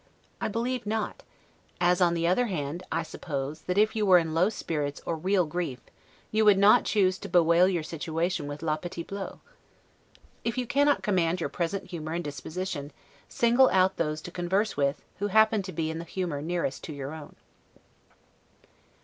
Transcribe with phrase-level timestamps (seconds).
[0.41, 1.21] I believe not;
[1.79, 5.15] as, on the other hand, I suppose, that if you were in low spirits or
[5.15, 5.79] real grief,
[6.31, 9.37] you would not choose to bewail your situation with 'la petite Blot'.
[10.43, 12.91] If you cannot command your present humor and disposition,
[13.29, 16.83] single out those to converse with, who happen to be in the humor the nearest
[16.85, 17.35] to your own.